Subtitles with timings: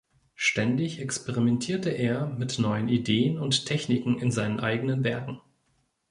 [0.33, 5.39] Ständig experimentierte er mit neuen Ideen und Techniken in seinen eigenen Werken.